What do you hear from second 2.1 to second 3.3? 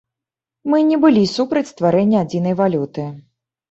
адзінай валюты.